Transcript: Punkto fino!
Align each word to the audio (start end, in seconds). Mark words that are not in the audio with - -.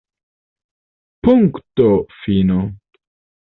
Punkto 1.27 1.89
fino! 2.23 2.59